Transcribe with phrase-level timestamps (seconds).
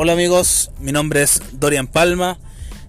[0.00, 2.38] Hola amigos, mi nombre es Dorian Palma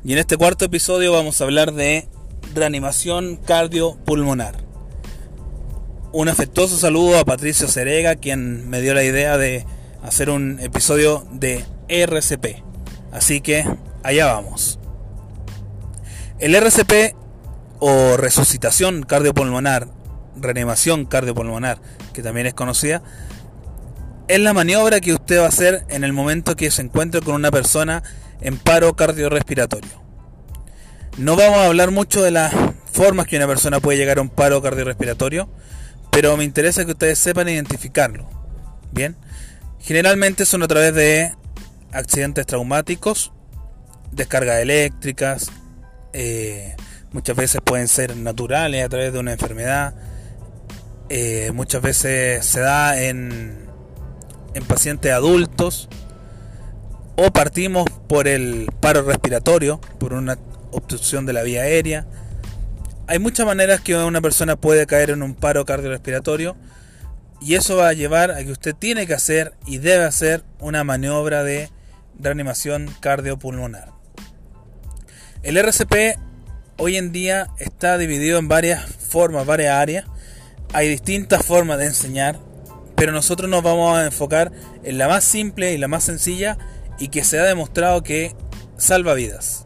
[0.04, 2.08] y en este cuarto episodio vamos a hablar de
[2.54, 4.58] reanimación cardiopulmonar.
[6.12, 9.66] Un afectuoso saludo a Patricio Cerega, quien me dio la idea de
[10.04, 12.64] hacer un episodio de RCP.
[13.12, 13.66] Así que
[14.04, 14.78] allá vamos.
[16.38, 17.16] El RCP
[17.80, 19.88] o resucitación cardiopulmonar,
[20.36, 21.82] reanimación cardiopulmonar,
[22.14, 23.02] que también es conocida,
[24.30, 27.34] es la maniobra que usted va a hacer en el momento que se encuentre con
[27.34, 28.04] una persona
[28.42, 30.04] en paro cardiorrespiratorio.
[31.18, 32.54] No vamos a hablar mucho de las
[32.92, 35.50] formas que una persona puede llegar a un paro cardiorrespiratorio,
[36.12, 38.30] pero me interesa que ustedes sepan identificarlo.
[38.92, 39.18] Bien,
[39.80, 41.34] generalmente son a través de
[41.92, 43.34] accidentes traumáticos,
[44.12, 45.50] descargas eléctricas,
[46.14, 46.76] eh,
[47.12, 49.96] muchas veces pueden ser naturales a través de una enfermedad,
[51.10, 53.69] eh, muchas veces se da en
[54.54, 55.90] en pacientes adultos
[57.16, 60.38] o partimos por el paro respiratorio, por una
[60.72, 62.06] obstrucción de la vía aérea.
[63.08, 66.56] Hay muchas maneras que una persona puede caer en un paro cardiorrespiratorio
[67.42, 70.84] y eso va a llevar a que usted tiene que hacer y debe hacer una
[70.84, 71.70] maniobra de
[72.20, 73.92] reanimación cardiopulmonar.
[75.42, 76.20] El RCP
[76.78, 80.06] hoy en día está dividido en varias formas, varias áreas.
[80.74, 82.40] Hay distintas formas de enseñar
[83.00, 84.52] pero nosotros nos vamos a enfocar
[84.84, 86.58] en la más simple y la más sencilla
[87.00, 88.36] y que se ha demostrado que
[88.76, 89.66] salva vidas.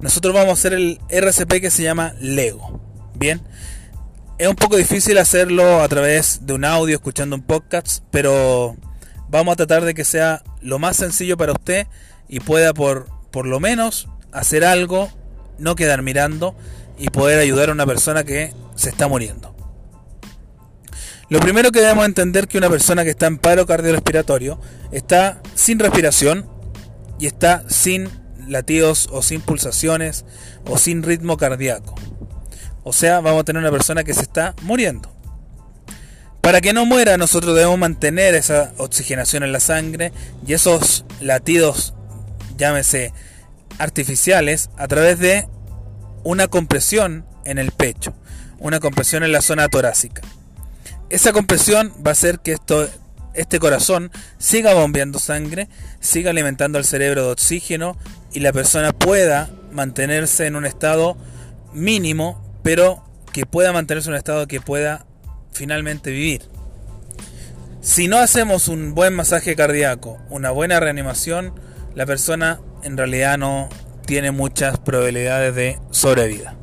[0.00, 2.78] Nosotros vamos a hacer el RCP que se llama Lego.
[3.14, 3.40] Bien,
[4.36, 8.76] es un poco difícil hacerlo a través de un audio, escuchando un podcast, pero
[9.30, 11.86] vamos a tratar de que sea lo más sencillo para usted
[12.28, 15.10] y pueda por, por lo menos hacer algo,
[15.58, 16.54] no quedar mirando
[16.98, 19.51] y poder ayudar a una persona que se está muriendo.
[21.32, 25.78] Lo primero que debemos entender que una persona que está en paro cardiorrespiratorio está sin
[25.78, 26.46] respiración
[27.18, 28.10] y está sin
[28.46, 30.26] latidos o sin pulsaciones
[30.66, 31.94] o sin ritmo cardíaco.
[32.84, 35.10] O sea, vamos a tener una persona que se está muriendo.
[36.42, 40.12] Para que no muera, nosotros debemos mantener esa oxigenación en la sangre
[40.46, 41.94] y esos latidos,
[42.58, 43.14] llámese
[43.78, 45.48] artificiales, a través de
[46.24, 48.12] una compresión en el pecho,
[48.58, 50.20] una compresión en la zona torácica.
[51.12, 52.88] Esa compresión va a hacer que esto,
[53.34, 55.68] este corazón siga bombeando sangre,
[56.00, 57.98] siga alimentando al cerebro de oxígeno
[58.32, 61.18] y la persona pueda mantenerse en un estado
[61.74, 65.04] mínimo, pero que pueda mantenerse en un estado que pueda
[65.52, 66.48] finalmente vivir.
[67.82, 71.52] Si no hacemos un buen masaje cardíaco, una buena reanimación,
[71.94, 73.68] la persona en realidad no
[74.06, 76.56] tiene muchas probabilidades de sobrevida.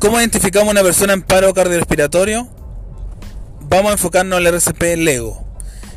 [0.00, 2.48] ¿Cómo identificamos una persona en paro cardiorrespiratorio?
[3.60, 5.46] Vamos a enfocarnos en RCP Lego.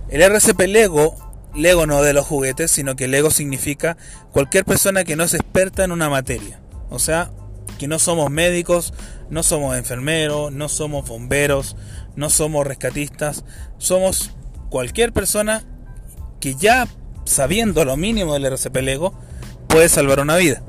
[0.09, 1.15] El RCP Lego,
[1.55, 3.95] Lego no de los juguetes, sino que Lego significa
[4.33, 6.59] cualquier persona que no es experta en una materia.
[6.89, 7.31] O sea,
[7.79, 8.93] que no somos médicos,
[9.29, 11.77] no somos enfermeros, no somos bomberos,
[12.17, 13.45] no somos rescatistas,
[13.77, 14.31] somos
[14.69, 15.63] cualquier persona
[16.41, 16.89] que ya
[17.23, 19.17] sabiendo lo mínimo del RCP Lego
[19.69, 20.61] puede salvar una vida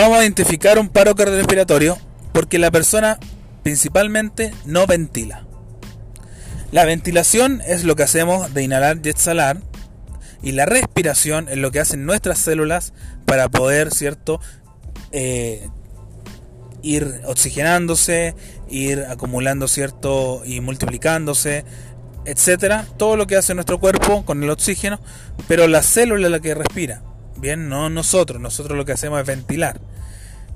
[0.00, 1.98] vamos a identificar un paro cardiorrespiratorio
[2.32, 3.18] porque la persona
[3.62, 5.44] principalmente no ventila.
[6.72, 9.58] La ventilación es lo que hacemos de inhalar y exhalar
[10.42, 12.94] y la respiración es lo que hacen nuestras células
[13.26, 14.40] para poder, ¿cierto?
[15.12, 15.68] Eh,
[16.82, 18.34] ir oxigenándose,
[18.70, 20.42] ir acumulando, ¿cierto?
[20.46, 21.64] Y multiplicándose,
[22.24, 22.86] etcétera.
[22.96, 24.98] Todo lo que hace nuestro cuerpo con el oxígeno,
[25.46, 27.02] pero la célula es la que respira.
[27.36, 29.89] Bien, no nosotros, nosotros lo que hacemos es ventilar.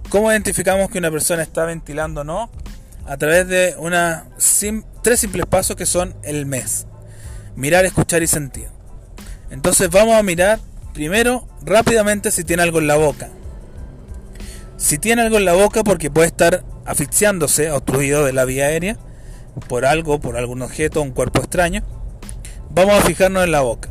[0.08, 2.50] ¿Cómo identificamos que una persona está ventilando o no?
[3.06, 4.26] A través de una
[5.02, 6.86] tres simples pasos que son el mes.
[7.56, 8.68] Mirar, escuchar y sentir.
[9.50, 10.58] Entonces vamos a mirar
[10.92, 13.28] primero rápidamente si tiene algo en la boca.
[14.76, 18.96] Si tiene algo en la boca porque puede estar asfixiándose, obstruido de la vía aérea,
[19.68, 21.82] por algo, por algún objeto, un cuerpo extraño,
[22.70, 23.90] vamos a fijarnos en la boca.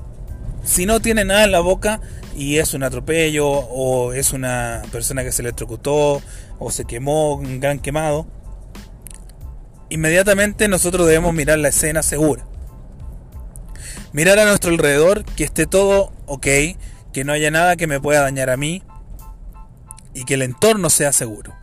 [0.64, 2.02] Si no tiene nada en la boca,
[2.36, 6.22] y es un atropello o es una persona que se electrocutó
[6.60, 8.28] o se quemó, un gran quemado,
[9.90, 12.46] inmediatamente nosotros debemos mirar la escena segura.
[14.12, 16.48] Mirar a nuestro alrededor que esté todo ok,
[17.12, 18.84] que no haya nada que me pueda dañar a mí
[20.14, 21.54] y que el entorno sea seguro.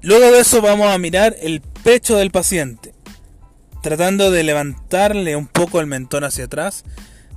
[0.00, 2.94] Luego de eso vamos a mirar el pecho del paciente,
[3.82, 6.84] tratando de levantarle un poco el mentón hacia atrás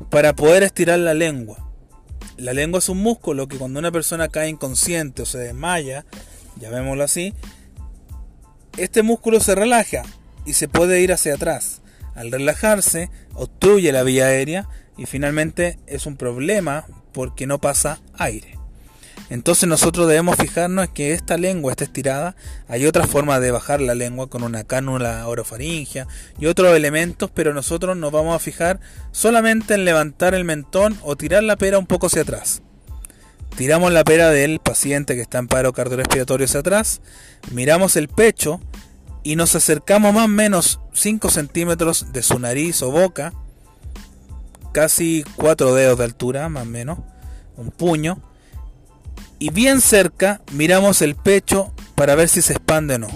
[0.09, 1.67] para poder estirar la lengua.
[2.37, 6.05] La lengua es un músculo que cuando una persona cae inconsciente o se desmaya,
[6.59, 7.33] llamémoslo así,
[8.77, 10.03] este músculo se relaja
[10.45, 11.81] y se puede ir hacia atrás,
[12.13, 14.67] Al relajarse, obstruye la vía aérea
[14.97, 18.60] y finalmente es un problema porque no pasa aire.
[19.31, 22.35] Entonces nosotros debemos fijarnos que esta lengua está estirada.
[22.67, 26.05] Hay otra forma de bajar la lengua con una cánula orofaringia
[26.37, 28.81] y otros elementos, pero nosotros nos vamos a fijar
[29.13, 32.61] solamente en levantar el mentón o tirar la pera un poco hacia atrás.
[33.55, 37.01] Tiramos la pera del paciente que está en paro cardiorrespiratorio hacia atrás,
[37.51, 38.59] miramos el pecho
[39.23, 43.33] y nos acercamos más o menos 5 centímetros de su nariz o boca,
[44.73, 46.99] casi 4 dedos de altura, más o menos,
[47.55, 48.21] un puño
[49.41, 53.07] y bien cerca miramos el pecho para ver si se expande o no.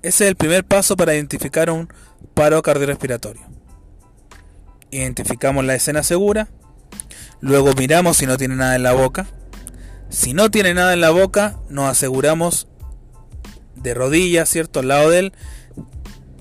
[0.00, 1.92] Ese es el primer paso para identificar un
[2.32, 3.42] paro cardiorrespiratorio.
[4.92, 6.46] Identificamos la escena segura,
[7.40, 9.26] luego miramos si no tiene nada en la boca.
[10.10, 12.68] Si no tiene nada en la boca, nos aseguramos
[13.74, 14.78] de rodillas, ¿cierto?
[14.78, 15.32] Al lado de él,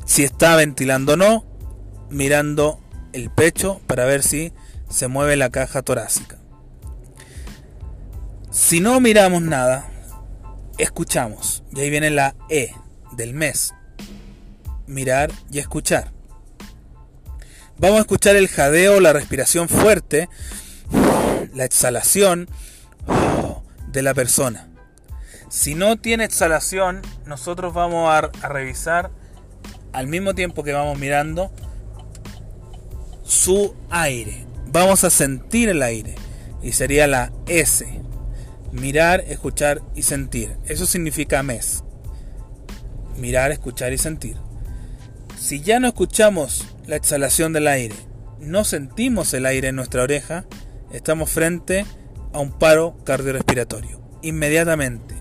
[0.05, 1.43] si está ventilando o no,
[2.11, 2.79] mirando
[3.13, 4.53] el pecho para ver si
[4.91, 6.40] se mueve la caja torácica.
[8.51, 9.89] Si no miramos nada,
[10.77, 11.63] escuchamos.
[11.73, 12.73] Y ahí viene la E
[13.13, 13.73] del mes.
[14.87, 16.11] Mirar y escuchar.
[17.77, 20.27] Vamos a escuchar el jadeo, la respiración fuerte,
[21.53, 22.49] la exhalación
[23.87, 24.67] de la persona.
[25.47, 29.11] Si no tiene exhalación, nosotros vamos a, a revisar
[29.93, 31.53] al mismo tiempo que vamos mirando
[33.23, 34.45] su aire.
[34.67, 36.15] Vamos a sentir el aire.
[36.61, 38.01] Y sería la S.
[38.71, 40.55] Mirar, escuchar y sentir.
[40.65, 41.83] Eso significa mes.
[43.17, 44.37] Mirar, escuchar y sentir.
[45.37, 47.95] Si ya no escuchamos la exhalación del aire,
[48.39, 50.45] no sentimos el aire en nuestra oreja,
[50.93, 51.85] estamos frente
[52.31, 53.99] a un paro cardiorrespiratorio.
[54.21, 55.15] Inmediatamente.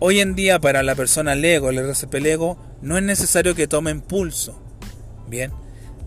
[0.00, 4.00] Hoy en día para la persona LEGO, el RCP LEGO, no es necesario que tomen
[4.00, 4.60] pulso.
[5.28, 5.52] Bien.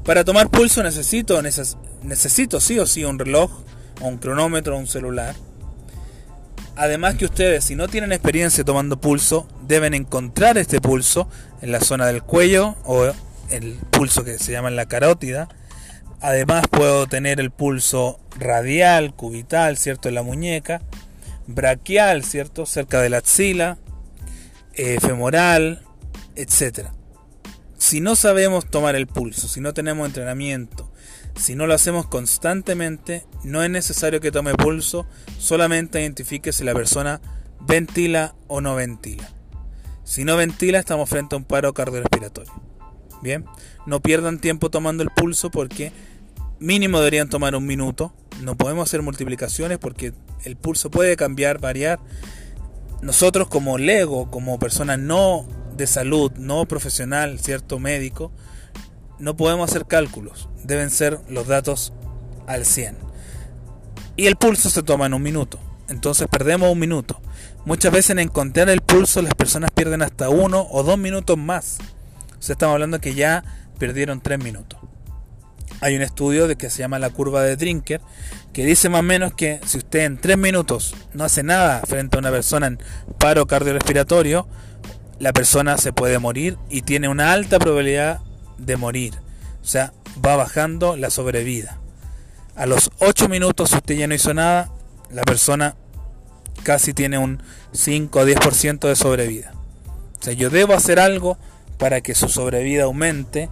[0.04, 3.52] Para tomar pulso necesito, necesito sí o sí un reloj,
[4.02, 5.36] o un cronómetro, o un celular
[6.76, 11.30] Además que ustedes, si no tienen experiencia tomando pulso, deben encontrar este pulso
[11.62, 13.12] en la zona del cuello o
[13.50, 15.50] el pulso que se llama en la carótida.
[16.22, 20.08] Además puedo tener el pulso radial, cubital, ¿cierto?
[20.08, 20.82] En la muñeca.
[21.48, 22.66] Braquial, ¿cierto?
[22.66, 23.78] Cerca de la axila.
[24.74, 25.82] Eh, femoral,
[26.36, 26.88] etc.
[27.78, 30.81] Si no sabemos tomar el pulso, si no tenemos entrenamiento,
[31.36, 35.06] si no lo hacemos constantemente, no es necesario que tome pulso,
[35.40, 37.22] solamente identifique si la persona
[37.62, 39.30] ventila o no ventila.
[40.04, 42.52] Si no ventila, estamos frente a un paro cardiorrespiratorio.
[43.22, 43.46] Bien,
[43.86, 45.92] no pierdan tiempo tomando el pulso porque
[46.60, 48.14] mínimo deberían tomar un minuto.
[48.42, 50.14] No podemos hacer multiplicaciones porque
[50.44, 52.00] el pulso puede cambiar, variar.
[53.02, 58.32] Nosotros como lego, como persona no de salud, no profesional, cierto médico,
[59.22, 61.94] no podemos hacer cálculos, deben ser los datos
[62.48, 62.98] al 100.
[64.18, 67.22] Y el pulso se toma en un minuto, entonces perdemos un minuto.
[67.66, 71.78] Muchas veces en encontrar el pulso las personas pierden hasta uno o dos minutos más.
[72.34, 73.44] O estamos hablando que ya
[73.78, 74.80] perdieron tres minutos.
[75.80, 78.02] Hay un estudio de que se llama la curva de Drinker
[78.54, 82.18] que dice más o menos que si usted en tres minutos no hace nada frente
[82.18, 82.80] a una persona en
[83.18, 84.48] paro cardiorrespiratorio,
[85.20, 88.22] la persona se puede morir y tiene una alta probabilidad
[88.66, 89.16] de morir.
[89.62, 91.78] O sea, va bajando la sobrevida.
[92.56, 94.70] A los 8 minutos, usted ya no hizo nada,
[95.12, 95.76] la persona
[96.64, 97.42] casi tiene un
[97.74, 99.54] 5 o 10% de sobrevida.
[100.20, 101.38] O sea, yo debo hacer algo
[101.78, 103.50] para que su sobrevida aumente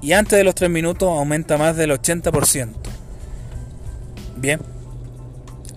[0.00, 2.74] y antes de los 3 minutos aumenta más del 80%.
[4.36, 4.60] Bien.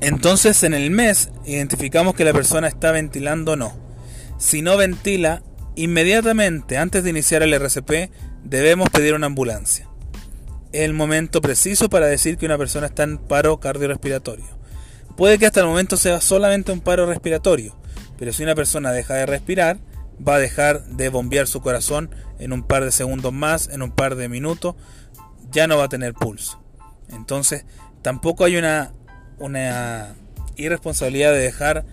[0.02, 3.74] Entonces en el mes identificamos que la persona está ventilando o no.
[4.38, 5.42] Si no ventila,
[5.76, 8.12] inmediatamente antes de iniciar el RCP
[8.44, 9.88] debemos pedir una ambulancia.
[10.72, 14.46] El momento preciso para decir que una persona está en paro cardiorrespiratorio.
[15.18, 17.76] Puede que hasta el momento sea solamente un paro respiratorio,
[18.18, 19.80] pero si una persona deja de respirar,
[20.26, 23.92] va a dejar de bombear su corazón en un par de segundos más, en un
[23.92, 24.76] par de minutos,
[25.52, 26.62] ya no va a tener pulso.
[27.10, 27.66] Entonces,
[28.02, 28.94] tampoco hay una,
[29.40, 30.16] una
[30.56, 31.86] irresponsabilidad de dejar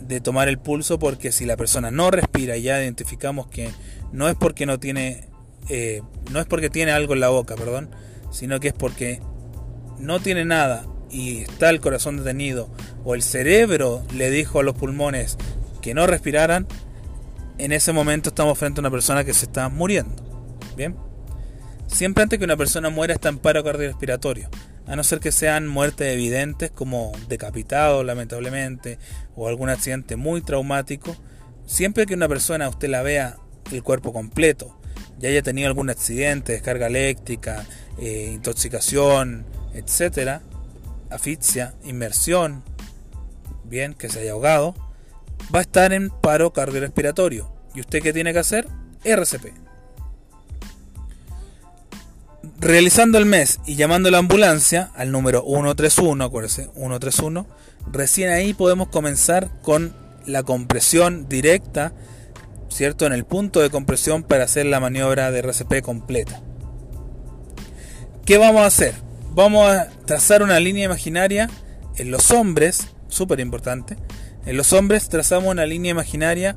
[0.00, 3.70] de tomar el pulso porque si la persona no respira ya identificamos que
[4.12, 5.28] no es porque no tiene
[5.68, 7.90] eh, no es porque tiene algo en la boca, perdón,
[8.30, 9.20] sino que es porque
[9.98, 12.70] no tiene nada y está el corazón detenido
[13.04, 15.36] o el cerebro le dijo a los pulmones
[15.80, 16.66] que no respiraran,
[17.58, 20.22] en ese momento estamos frente a una persona que se está muriendo.
[20.76, 20.96] Bien,
[21.86, 24.48] siempre antes que una persona muera está en paro cardiorrespiratorio,
[24.86, 28.98] a no ser que sean muertes evidentes como decapitado lamentablemente
[29.36, 31.16] o algún accidente muy traumático.
[31.66, 33.36] Siempre que una persona usted la vea
[33.70, 34.78] el cuerpo completo,
[35.18, 37.64] ya haya tenido algún accidente, descarga eléctrica,
[37.98, 40.42] eh, intoxicación, etcétera,
[41.10, 42.62] asfixia, inmersión,
[43.64, 44.74] bien, que se haya ahogado,
[45.54, 47.52] va a estar en paro cardiorrespiratorio.
[47.74, 48.68] ¿Y usted qué tiene que hacer?
[49.04, 49.52] RCP.
[52.58, 57.46] Realizando el mes y llamando a la ambulancia al número 131, acuérdese, 131,
[57.90, 59.94] recién ahí podemos comenzar con
[60.26, 61.92] la compresión directa,
[62.72, 63.06] ¿cierto?
[63.06, 66.40] En el punto de compresión para hacer la maniobra de RCP completa.
[68.24, 68.94] ¿Qué vamos a hacer?
[69.32, 71.48] Vamos a trazar una línea imaginaria
[71.96, 73.96] en los hombres, súper importante.
[74.46, 76.56] En los hombres trazamos una línea imaginaria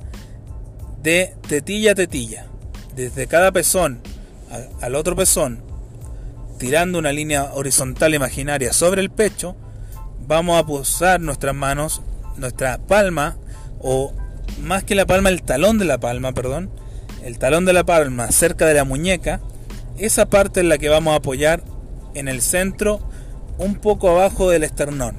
[1.01, 2.47] de tetilla a tetilla.
[2.95, 4.01] Desde cada pezón
[4.81, 5.63] al otro pezón,
[6.59, 9.55] tirando una línea horizontal imaginaria sobre el pecho,
[10.27, 12.01] vamos a posar nuestras manos,
[12.37, 13.37] nuestra palma
[13.79, 14.13] o
[14.65, 16.69] más que la palma, el talón de la palma, perdón,
[17.23, 19.39] el talón de la palma cerca de la muñeca,
[19.97, 21.63] esa parte es la que vamos a apoyar
[22.15, 22.99] en el centro,
[23.57, 25.15] un poco abajo del esternón.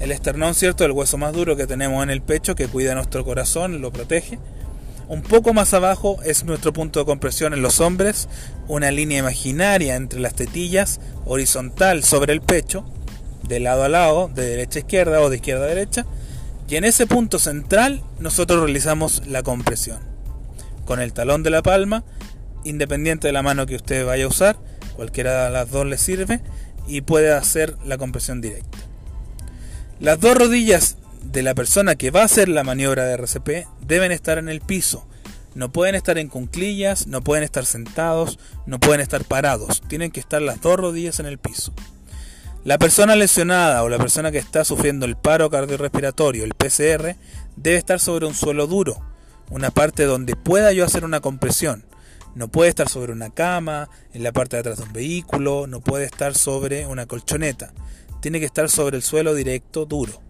[0.00, 3.24] El esternón, cierto, el hueso más duro que tenemos en el pecho, que cuida nuestro
[3.24, 4.38] corazón, lo protege.
[5.08, 8.28] Un poco más abajo es nuestro punto de compresión en los hombres,
[8.68, 12.84] una línea imaginaria entre las tetillas, horizontal sobre el pecho,
[13.42, 16.06] de lado a lado, de derecha a izquierda o de izquierda a derecha,
[16.68, 19.98] y en ese punto central nosotros realizamos la compresión.
[20.84, 22.04] Con el talón de la palma,
[22.64, 24.56] independiente de la mano que usted vaya a usar,
[24.96, 26.40] cualquiera de las dos le sirve
[26.88, 28.78] y puede hacer la compresión directa.
[30.00, 34.12] Las dos rodillas de la persona que va a hacer la maniobra de RCP deben
[34.12, 35.06] estar en el piso.
[35.54, 39.80] No pueden estar en cunclillas, no pueden estar sentados, no pueden estar parados.
[39.88, 41.72] Tienen que estar las dos rodillas en el piso.
[42.66, 47.14] La persona lesionada o la persona que está sufriendo el paro cardiorrespiratorio, el PCR,
[47.54, 49.00] debe estar sobre un suelo duro,
[49.50, 51.86] una parte donde pueda yo hacer una compresión.
[52.34, 55.80] No puede estar sobre una cama, en la parte de atrás de un vehículo, no
[55.80, 57.72] puede estar sobre una colchoneta.
[58.20, 60.20] Tiene que estar sobre el suelo directo, duro.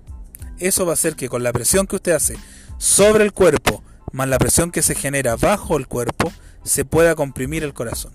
[0.59, 2.37] Eso va a hacer que con la presión que usted hace
[2.77, 6.31] sobre el cuerpo, más la presión que se genera bajo el cuerpo,
[6.65, 8.13] se pueda comprimir el corazón.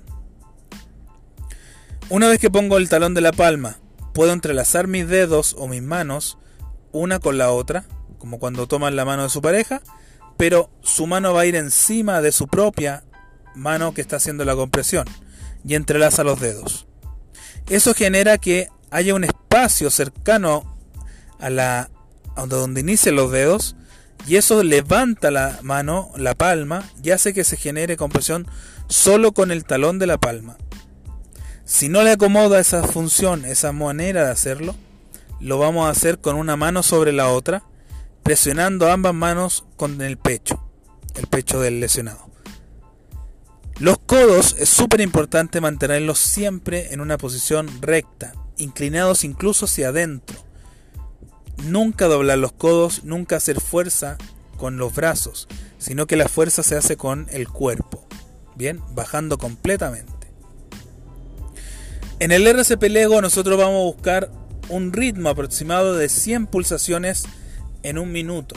[2.10, 3.81] Una vez que pongo el talón de la palma
[4.14, 6.38] Puedo entrelazar mis dedos o mis manos
[6.92, 7.86] una con la otra,
[8.18, 9.82] como cuando toman la mano de su pareja,
[10.38, 13.04] pero su mano va a ir encima de su propia
[13.56, 15.06] mano que está haciendo la compresión
[15.66, 16.88] y entrelaza los dedos.
[17.70, 20.78] Eso genera que haya un espacio cercano
[21.40, 21.90] a la
[22.48, 23.76] donde inician los dedos
[24.28, 28.48] y eso levanta la mano, la palma y hace que se genere compresión
[28.88, 30.58] solo con el talón de la palma.
[31.72, 34.76] Si no le acomoda esa función, esa manera de hacerlo,
[35.40, 37.64] lo vamos a hacer con una mano sobre la otra,
[38.24, 40.62] presionando ambas manos con el pecho,
[41.16, 42.30] el pecho del lesionado.
[43.80, 50.38] Los codos es súper importante mantenerlos siempre en una posición recta, inclinados incluso hacia adentro.
[51.64, 54.18] Nunca doblar los codos, nunca hacer fuerza
[54.58, 55.48] con los brazos,
[55.78, 58.06] sino que la fuerza se hace con el cuerpo.
[58.58, 60.11] Bien, bajando completamente.
[62.22, 64.32] En el RCP Lego nosotros vamos a buscar
[64.70, 67.24] un ritmo aproximado de 100 pulsaciones
[67.82, 68.54] en un minuto.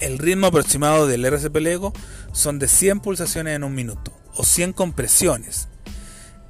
[0.00, 1.92] El ritmo aproximado del RCP Lego
[2.32, 5.68] son de 100 pulsaciones en un minuto o 100 compresiones.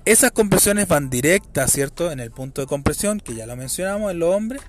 [0.07, 2.11] Esas compresiones van directas, ¿cierto?
[2.13, 4.63] En el punto de compresión, que ya lo mencionamos en los hombres,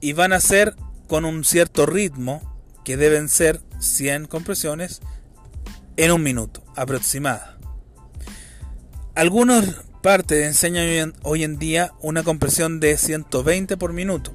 [0.00, 0.74] y van a ser
[1.06, 2.40] con un cierto ritmo,
[2.82, 5.02] que deben ser 100 compresiones
[5.98, 7.55] en un minuto, aproximada.
[9.16, 9.64] Algunos
[10.02, 14.30] partes enseñan hoy en día una compresión de 120 por minuto.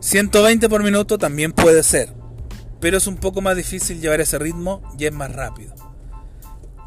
[0.00, 2.14] 120 por minuto también puede ser,
[2.80, 5.74] pero es un poco más difícil llevar ese ritmo y es más rápido.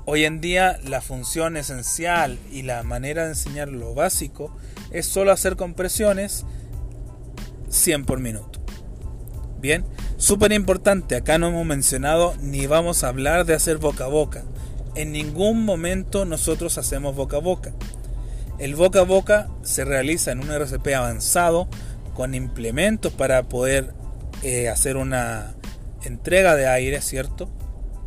[0.07, 4.57] Hoy en día la función esencial y la manera de enseñar lo básico
[4.89, 6.43] es solo hacer compresiones
[7.69, 8.59] 100 por minuto.
[9.61, 9.85] Bien,
[10.17, 14.43] súper importante, acá no hemos mencionado ni vamos a hablar de hacer boca a boca
[14.95, 17.73] en ningún momento nosotros hacemos boca a boca.
[18.57, 21.69] El boca a boca se realiza en un RCP avanzado
[22.13, 23.93] con implementos para poder
[24.43, 25.55] eh, hacer una
[26.03, 27.49] entrega de aire, ¿cierto?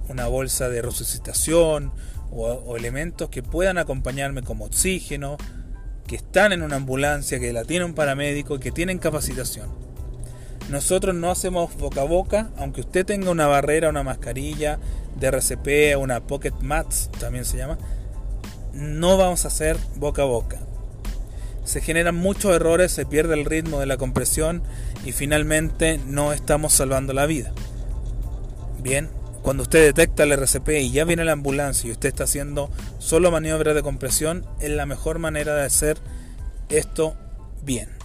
[0.08, 1.92] Una bolsa de resucitación
[2.30, 5.38] o, o elementos que puedan acompañarme como oxígeno,
[6.06, 9.91] que están en una ambulancia, que la tiene un paramédico que tienen capacitación.
[10.70, 14.78] Nosotros no hacemos boca a boca, aunque usted tenga una barrera, una mascarilla,
[15.16, 17.78] de RCP, una Pocket Mats también se llama,
[18.72, 20.58] no vamos a hacer boca a boca.
[21.64, 24.62] Se generan muchos errores, se pierde el ritmo de la compresión
[25.04, 27.52] y finalmente no estamos salvando la vida.
[28.82, 29.10] Bien,
[29.42, 33.30] cuando usted detecta el RCP y ya viene la ambulancia y usted está haciendo solo
[33.30, 35.98] maniobras de compresión, es la mejor manera de hacer
[36.68, 37.14] esto
[37.62, 38.01] bien.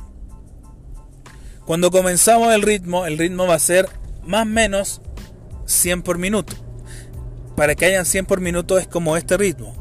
[1.67, 3.89] Cuando comenzamos el ritmo, el ritmo va a ser
[4.23, 5.01] más o menos
[5.65, 6.55] 100 por minuto.
[7.57, 9.75] Para que hayan 100 por minuto es como este ritmo.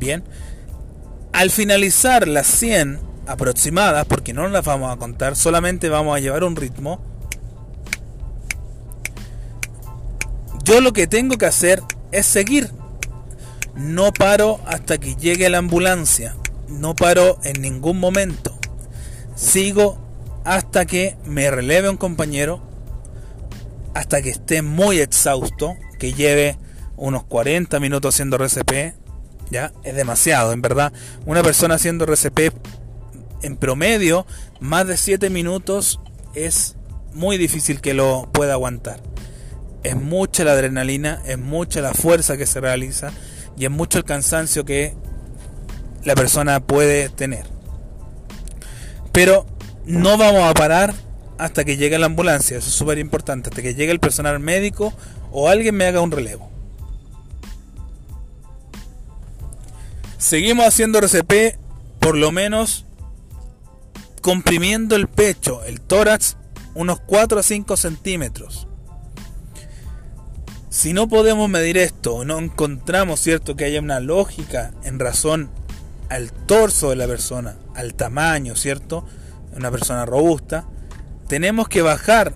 [0.00, 0.24] Bien.
[1.32, 2.98] Al finalizar las 100
[3.28, 7.00] aproximadas, porque no las vamos a contar, solamente vamos a llevar un ritmo.
[10.64, 12.79] Yo lo que tengo que hacer es seguir.
[13.74, 16.36] No paro hasta que llegue la ambulancia.
[16.68, 18.58] No paro en ningún momento.
[19.34, 19.98] Sigo
[20.44, 22.62] hasta que me releve un compañero.
[23.94, 25.76] Hasta que esté muy exhausto.
[25.98, 26.58] Que lleve
[26.96, 28.94] unos 40 minutos haciendo RCP.
[29.50, 30.92] Ya, es demasiado, en verdad.
[31.26, 32.52] Una persona haciendo RCP
[33.42, 34.26] en promedio,
[34.60, 36.00] más de 7 minutos
[36.34, 36.76] es
[37.12, 39.00] muy difícil que lo pueda aguantar.
[39.82, 43.12] Es mucha la adrenalina, es mucha la fuerza que se realiza
[43.60, 44.94] y es mucho el cansancio que
[46.02, 47.44] la persona puede tener.
[49.12, 49.44] Pero
[49.84, 50.94] no vamos a parar
[51.36, 54.94] hasta que llegue la ambulancia, eso es súper importante, hasta que llegue el personal médico
[55.30, 56.50] o alguien me haga un relevo.
[60.16, 61.58] Seguimos haciendo RCP
[61.98, 62.86] por lo menos
[64.22, 66.38] comprimiendo el pecho, el tórax,
[66.74, 68.69] unos 4 a 5 centímetros.
[70.70, 75.50] Si no podemos medir esto no encontramos cierto que haya una lógica en razón
[76.08, 79.04] al torso de la persona, al tamaño, ¿cierto?
[79.56, 80.68] Una persona robusta,
[81.26, 82.34] tenemos que bajar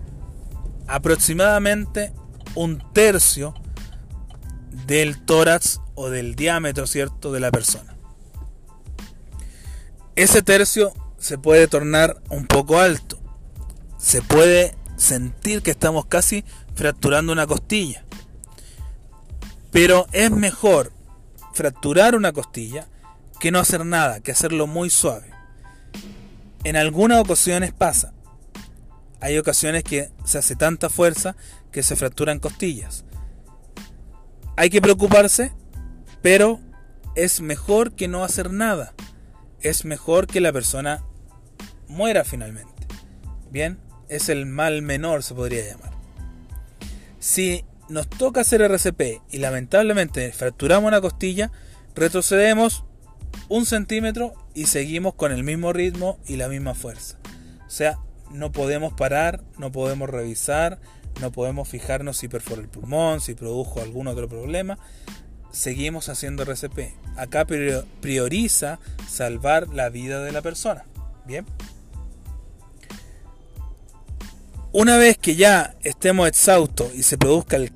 [0.89, 2.13] aproximadamente
[2.57, 3.55] un tercio
[4.85, 7.95] del tórax o del diámetro, ¿cierto?, de la persona.
[10.17, 13.17] Ese tercio se puede tornar un poco alto.
[13.97, 18.05] Se puede sentir que estamos casi fracturando una costilla.
[19.75, 20.93] Pero es mejor
[21.53, 22.87] fracturar una costilla
[23.41, 25.33] que no hacer nada, que hacerlo muy suave.
[26.63, 28.13] En algunas ocasiones pasa.
[29.21, 31.35] Hay ocasiones que se hace tanta fuerza
[31.73, 33.05] que se fracturan costillas.
[34.55, 35.51] Hay que preocuparse,
[36.23, 36.61] pero
[37.17, 38.95] es mejor que no hacer nada.
[39.61, 41.03] Es mejor que la persona
[41.89, 42.87] muera finalmente.
[43.51, 45.91] Bien, es el mal menor, se podría llamar.
[47.19, 51.53] Si nos toca hacer RCP y lamentablemente fracturamos una costilla,
[51.95, 52.85] retrocedemos
[53.49, 57.19] un centímetro y seguimos con el mismo ritmo y la misma fuerza.
[57.65, 57.99] O sea,
[58.33, 60.81] no podemos parar, no podemos revisar,
[61.21, 64.77] no podemos fijarnos si perforó el pulmón, si produjo algún otro problema.
[65.53, 66.97] Seguimos haciendo RCP.
[67.17, 70.85] Acá prioriza salvar la vida de la persona.
[71.27, 71.47] Bien.
[74.73, 77.73] Una vez que ya estemos exhaustos y se produzca el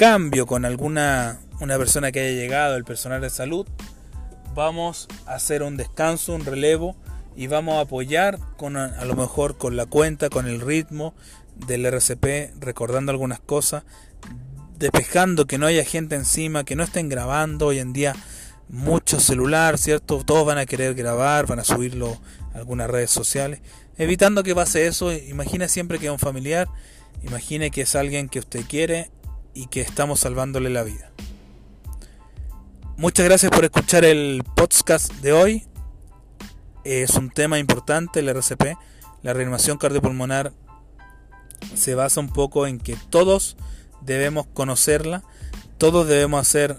[0.00, 3.66] cambio con alguna una persona que haya llegado, el personal de salud,
[4.54, 6.96] vamos a hacer un descanso, un relevo
[7.36, 11.12] y vamos a apoyar con a lo mejor con la cuenta, con el ritmo
[11.66, 13.84] del RCP, recordando algunas cosas,
[14.78, 18.16] despejando que no haya gente encima, que no estén grabando hoy en día
[18.70, 20.24] mucho celular, ¿cierto?
[20.24, 22.18] Todos van a querer grabar, van a subirlo
[22.54, 23.60] a algunas redes sociales
[23.98, 26.68] evitando que pase eso, imagine siempre que es un familiar,
[27.22, 29.10] imagine que es alguien que usted quiere
[29.54, 31.10] y que estamos salvándole la vida.
[32.96, 35.66] Muchas gracias por escuchar el podcast de hoy.
[36.84, 38.76] Es un tema importante el RCP.
[39.22, 40.52] La reanimación cardiopulmonar
[41.74, 43.56] se basa un poco en que todos
[44.00, 45.22] debemos conocerla,
[45.78, 46.78] todos debemos hacer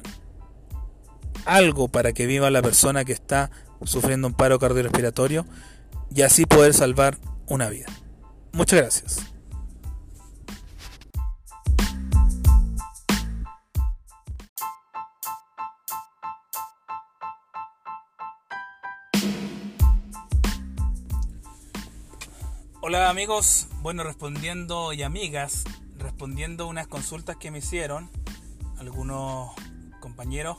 [1.46, 3.52] algo para que viva la persona que está
[3.84, 5.46] sufriendo un paro cardiorrespiratorio
[6.14, 7.88] y así poder salvar una vida.
[8.52, 9.31] Muchas gracias.
[22.84, 25.64] Hola amigos, bueno respondiendo y amigas,
[25.98, 28.10] respondiendo unas consultas que me hicieron
[28.80, 29.52] algunos
[30.00, 30.58] compañeros,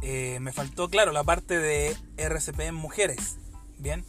[0.00, 3.38] eh, me faltó claro la parte de RCP en mujeres,
[3.78, 4.04] bien,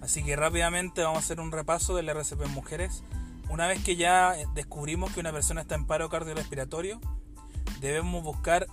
[0.00, 3.02] Así que rápidamente vamos a hacer un repaso del RCP en mujeres.
[3.48, 7.00] Una vez que ya descubrimos que una persona está en paro cardiorrespiratorio,
[7.80, 8.66] debemos buscar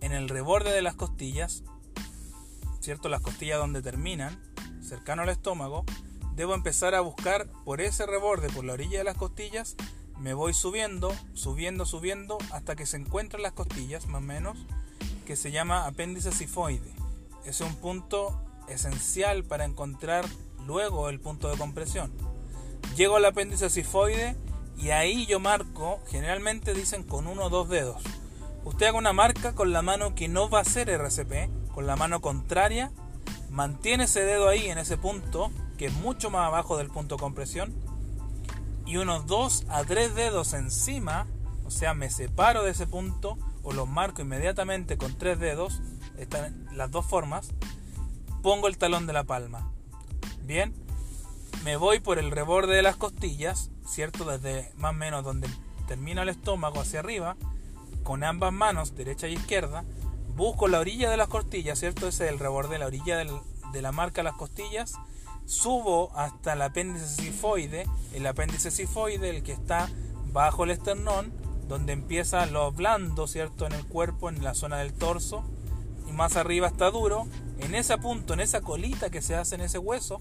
[0.00, 1.62] en el reborde de las costillas,
[2.80, 3.08] ¿cierto?
[3.08, 4.38] Las costillas donde terminan,
[4.82, 5.84] cercano al estómago,
[6.34, 9.76] debo empezar a buscar por ese reborde, por la orilla de las costillas,
[10.18, 14.58] me voy subiendo, subiendo, subiendo, hasta que se encuentran las costillas, más o menos,
[15.26, 16.92] que se llama apéndice sifoide.
[17.44, 20.24] Es un punto esencial para encontrar
[20.66, 22.12] luego el punto de compresión.
[22.96, 24.36] Llego al apéndice sifoide
[24.76, 28.02] y ahí yo marco, generalmente dicen con uno o dos dedos.
[28.64, 31.96] Usted haga una marca con la mano que no va a ser RCP, con la
[31.96, 32.92] mano contraria,
[33.50, 37.20] mantiene ese dedo ahí en ese punto, que es mucho más abajo del punto de
[37.22, 37.74] compresión,
[38.86, 41.26] y unos dos a tres dedos encima,
[41.64, 45.80] o sea, me separo de ese punto o lo marco inmediatamente con tres dedos,
[46.18, 47.48] están las dos formas,
[48.42, 49.70] pongo el talón de la palma.
[50.42, 50.74] Bien,
[51.64, 54.24] me voy por el reborde de las costillas, ¿cierto?
[54.26, 55.48] Desde más o menos donde
[55.88, 57.36] termina el estómago hacia arriba,
[58.02, 59.84] con ambas manos, derecha y izquierda,
[60.36, 62.06] busco la orilla de las costillas, ¿cierto?
[62.06, 64.94] Ese es el reborde, la orilla de la marca de las costillas,
[65.46, 69.88] subo hasta el apéndice sifoide, el apéndice sifoide, el que está
[70.32, 71.32] bajo el esternón,
[71.68, 73.66] donde empieza lo blando, ¿cierto?
[73.66, 75.44] En el cuerpo, en la zona del torso,
[76.08, 77.26] y más arriba está duro.
[77.58, 80.20] En ese punto, en esa colita que se hace en ese hueso,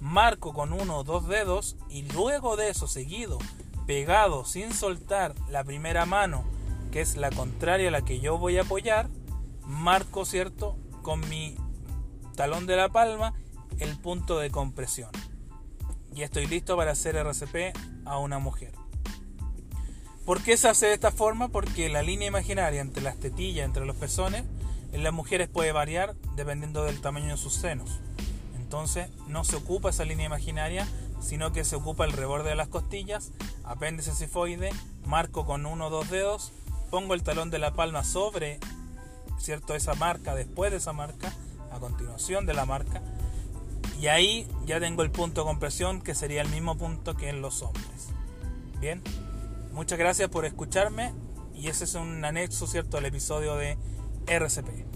[0.00, 3.38] marco con uno o dos dedos y luego de eso seguido,
[3.86, 6.44] pegado sin soltar la primera mano,
[6.90, 9.08] que es la contraria a la que yo voy a apoyar,
[9.66, 10.76] marco, ¿cierto?
[11.02, 11.56] Con mi
[12.34, 13.34] talón de la palma
[13.80, 15.10] el punto de compresión.
[16.14, 18.72] Y estoy listo para hacer RCP a una mujer.
[20.24, 21.48] ¿Por qué se hace de esta forma?
[21.48, 24.44] Porque la línea imaginaria entre las tetillas, entre los pezones,
[24.92, 28.00] en las mujeres puede variar dependiendo del tamaño de sus senos.
[28.56, 30.86] Entonces no se ocupa esa línea imaginaria,
[31.20, 33.32] sino que se ocupa el reborde de las costillas,
[33.64, 34.70] apéndice cifoide,
[35.04, 36.52] marco con uno o dos dedos,
[36.90, 38.60] pongo el talón de la palma sobre
[39.38, 41.32] cierto esa marca, después de esa marca,
[41.72, 43.02] a continuación de la marca,
[44.00, 47.42] y ahí ya tengo el punto de compresión que sería el mismo punto que en
[47.42, 48.08] los hombres.
[48.80, 49.02] Bien,
[49.72, 51.12] muchas gracias por escucharme
[51.54, 53.76] y ese es un anexo, ¿cierto?, al episodio de
[54.26, 54.86] RCP.